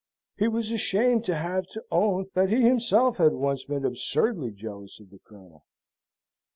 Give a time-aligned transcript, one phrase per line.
[0.35, 4.99] He was ashamed to have to own that he himself had been once absurdly jealous
[4.99, 5.63] of the Colonel.